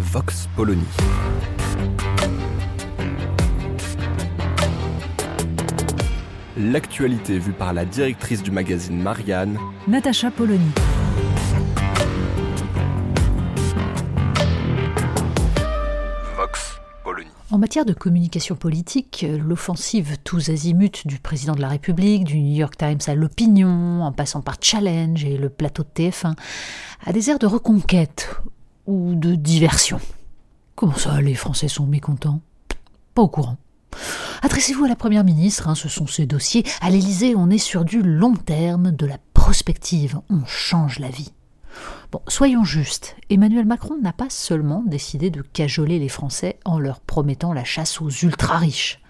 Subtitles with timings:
[0.00, 0.82] Vox Polony.
[6.56, 10.70] L'actualité vue par la directrice du magazine Marianne, Natacha Polony.
[16.34, 17.28] Vox Polony.
[17.50, 22.56] En matière de communication politique, l'offensive tous azimuts du président de la République, du New
[22.56, 26.32] York Times à l'opinion, en passant par Challenge et le plateau de TF1,
[27.04, 28.40] a des airs de reconquête
[28.90, 30.00] de diversion.
[30.74, 32.40] Comment ça, les Français sont mécontents?
[33.14, 33.56] Pas au courant.
[34.42, 36.64] Adressez-vous à la Première ministre, hein, ce sont ses dossiers.
[36.80, 41.32] À l'Élysée, on est sur du long terme, de la prospective, on change la vie.
[42.10, 47.00] Bon, soyons justes, Emmanuel Macron n'a pas seulement décidé de cajoler les Français en leur
[47.00, 49.00] promettant la chasse aux ultra-riches.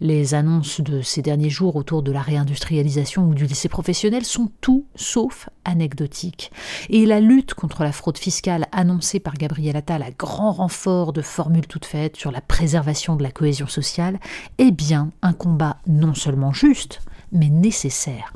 [0.00, 4.50] Les annonces de ces derniers jours autour de la réindustrialisation ou du lycée professionnel sont
[4.60, 6.52] tout sauf anecdotiques.
[6.88, 11.22] Et la lutte contre la fraude fiscale annoncée par Gabriel Attal à grand renfort de
[11.22, 14.20] formules toutes faites sur la préservation de la cohésion sociale
[14.58, 17.00] est bien un combat non seulement juste,
[17.32, 18.32] mais nécessaire.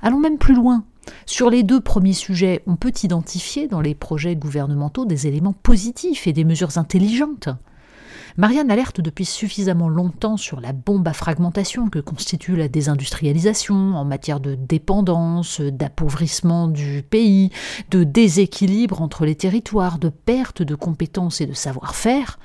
[0.00, 0.84] Allons même plus loin.
[1.26, 6.26] Sur les deux premiers sujets, on peut identifier dans les projets gouvernementaux des éléments positifs
[6.26, 7.48] et des mesures intelligentes.
[8.36, 14.04] Marianne alerte depuis suffisamment longtemps sur la bombe à fragmentation que constitue la désindustrialisation en
[14.04, 17.50] matière de dépendance, d'appauvrissement du pays,
[17.90, 22.38] de déséquilibre entre les territoires, de perte de compétences et de savoir-faire,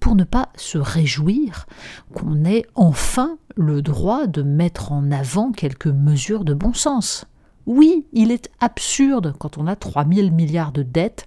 [0.00, 1.66] pour ne pas se réjouir
[2.14, 7.24] qu'on ait enfin le droit de mettre en avant quelques mesures de bon sens.
[7.66, 11.26] Oui, il est absurde, quand on a 3000 milliards de dettes,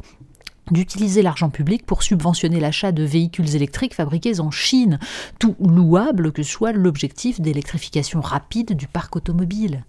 [0.71, 4.99] d'utiliser l'argent public pour subventionner l'achat de véhicules électriques fabriqués en Chine,
[5.39, 9.83] tout louable que soit l'objectif d'électrification rapide du parc automobile.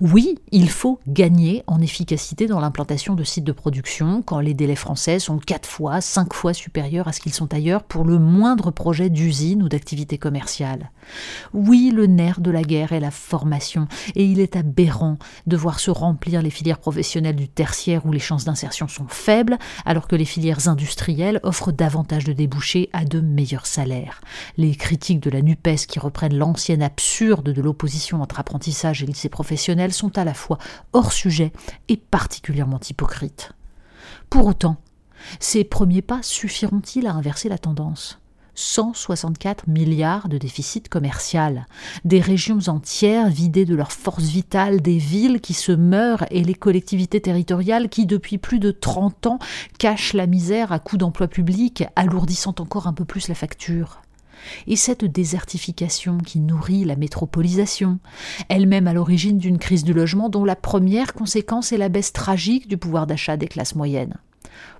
[0.00, 4.76] Oui, il faut gagner en efficacité dans l'implantation de sites de production quand les délais
[4.76, 8.70] français sont 4 fois, 5 fois supérieurs à ce qu'ils sont ailleurs pour le moindre
[8.70, 10.90] projet d'usine ou d'activité commerciale.
[11.52, 15.80] Oui, le nerf de la guerre est la formation, et il est aberrant de voir
[15.80, 20.16] se remplir les filières professionnelles du tertiaire où les chances d'insertion sont faibles, alors que
[20.16, 24.20] les filières industrielles offrent davantage de débouchés à de meilleurs salaires.
[24.56, 29.28] Les critiques de la NUPES qui reprennent l'ancienne absurde de l'opposition entre apprentissage et lycée
[29.56, 30.58] sont à la fois
[30.92, 31.52] hors sujet
[31.88, 33.52] et particulièrement hypocrites.
[34.30, 34.76] Pour autant,
[35.40, 38.18] ces premiers pas suffiront-ils à inverser la tendance?
[38.56, 41.66] 164 milliards de déficit commercial,
[42.04, 46.54] des régions entières vidées de leur force vitale, des villes qui se meurent et les
[46.54, 49.38] collectivités territoriales qui, depuis plus de 30 ans,
[49.78, 54.00] cachent la misère à coups d'emplois publics, alourdissant encore un peu plus la facture.
[54.66, 57.98] Et cette désertification qui nourrit la métropolisation,
[58.48, 62.68] elle-même à l'origine d'une crise du logement dont la première conséquence est la baisse tragique
[62.68, 64.16] du pouvoir d'achat des classes moyennes.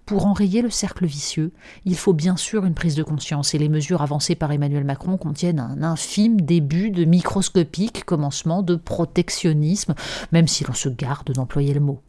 [0.07, 1.53] Pour enrayer le cercle vicieux,
[1.85, 5.17] il faut bien sûr une prise de conscience et les mesures avancées par Emmanuel Macron
[5.17, 9.95] contiennent un infime début de microscopique commencement de protectionnisme,
[10.31, 12.01] même si l'on se garde d'employer le mot.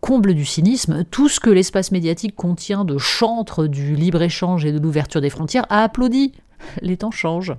[0.00, 4.78] Comble du cynisme, tout ce que l'espace médiatique contient de chantre du libre-échange et de
[4.78, 6.32] l'ouverture des frontières a applaudi.
[6.82, 7.56] Les temps changent.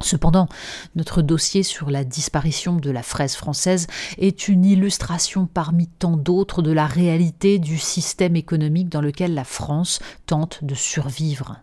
[0.00, 0.48] Cependant,
[0.94, 6.62] notre dossier sur la disparition de la fraise française est une illustration parmi tant d'autres
[6.62, 11.56] de la réalité du système économique dans lequel la France tente de survivre.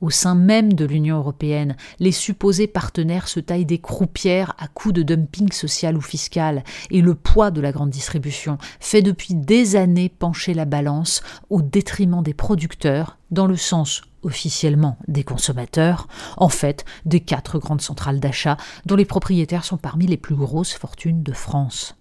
[0.00, 4.94] Au sein même de l'Union européenne, les supposés partenaires se taillent des croupières à coups
[4.94, 9.74] de dumping social ou fiscal, et le poids de la grande distribution fait depuis des
[9.74, 16.06] années pencher la balance au détriment des producteurs, dans le sens officiellement des consommateurs,
[16.36, 18.56] en fait des quatre grandes centrales d'achat
[18.86, 21.97] dont les propriétaires sont parmi les plus grosses fortunes de France.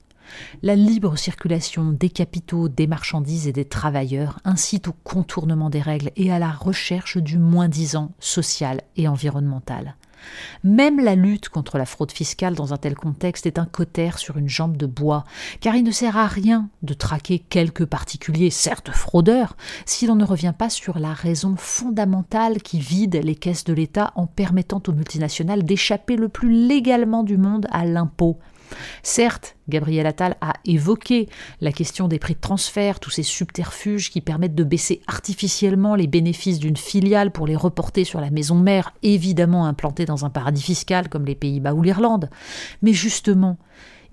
[0.62, 6.12] La libre circulation des capitaux, des marchandises et des travailleurs incite au contournement des règles
[6.15, 9.95] et à la recherche du moins-disant social et environnemental.
[10.63, 14.38] Même la lutte contre la fraude fiscale dans un tel contexte est un cautère sur
[14.38, 15.24] une jambe de bois,
[15.62, 20.25] car il ne sert à rien de traquer quelques particuliers, certes fraudeurs, si l'on ne
[20.25, 24.94] revient pas sur la raison fondamentale qui vide les caisses de l'État en permettant aux
[24.94, 28.39] multinationales d'échapper le plus légalement du monde à l'impôt.
[29.04, 31.28] Certes, Gabriel Attal a évoqué
[31.62, 36.08] la question des prix de transfert, tous ces subterfuges qui permettent de baisser artificiellement les
[36.08, 40.62] bénéfices d'une filiale pour les reporter sur la maison mère, évidemment implantée dans un paradis
[40.62, 42.30] fiscal comme les Pays-Bas ou l'Irlande.
[42.81, 43.58] Mais justement,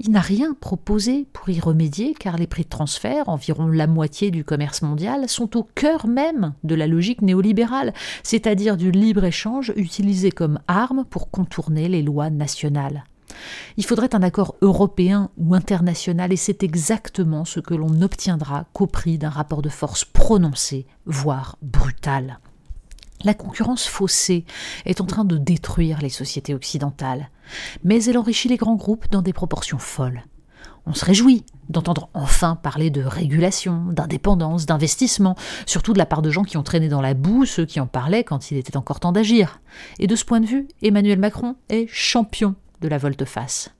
[0.00, 4.30] il n'a rien proposé pour y remédier car les prix de transfert, environ la moitié
[4.30, 10.30] du commerce mondial, sont au cœur même de la logique néolibérale, c'est-à-dire du libre-échange utilisé
[10.30, 13.04] comme arme pour contourner les lois nationales.
[13.76, 18.86] Il faudrait un accord européen ou international et c'est exactement ce que l'on n'obtiendra qu'au
[18.86, 22.38] prix d'un rapport de force prononcé, voire brutal.
[23.24, 24.44] La concurrence faussée
[24.84, 27.30] est en train de détruire les sociétés occidentales,
[27.82, 30.24] mais elle enrichit les grands groupes dans des proportions folles.
[30.86, 35.34] On se réjouit d'entendre enfin parler de régulation, d'indépendance, d'investissement,
[35.64, 37.86] surtout de la part de gens qui ont traîné dans la boue ceux qui en
[37.86, 39.60] parlaient quand il était encore temps d'agir.
[39.98, 42.54] Et de ce point de vue, Emmanuel Macron est champion
[42.84, 43.70] de la volte-face.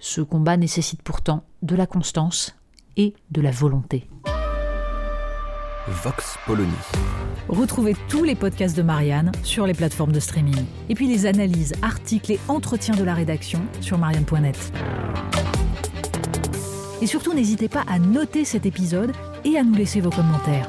[0.00, 2.56] Ce combat nécessite pourtant de la constance
[2.96, 4.08] et de la volonté.
[5.86, 6.72] Vox Polony.
[7.48, 10.64] Retrouvez tous les podcasts de Marianne sur les plateformes de streaming.
[10.88, 14.72] Et puis les analyses, articles et entretiens de la rédaction sur marianne.net.
[17.00, 19.12] Et surtout, n'hésitez pas à noter cet épisode
[19.44, 20.68] et à nous laisser vos commentaires.